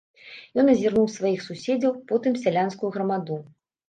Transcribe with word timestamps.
Ён 0.61 0.69
азірнуў 0.73 1.03
сваіх 1.15 1.43
суседзяў, 1.47 1.93
потым 2.13 2.39
сялянскую 2.45 2.89
грамаду. 2.97 3.39